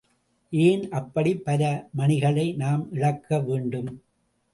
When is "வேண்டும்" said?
3.41-3.91